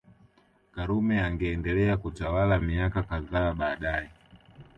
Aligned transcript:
Karume 0.71 1.21
angeendelea 1.21 1.97
kutawala 1.97 2.59
miaka 2.59 3.03
kadhaa 3.03 3.53
baadae 3.53 4.09